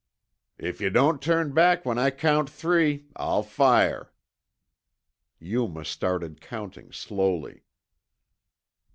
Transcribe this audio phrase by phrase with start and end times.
[0.57, 4.11] "If yuh don't turn back when I count three, I'll fire."
[5.37, 7.61] Yuma started counting slowly.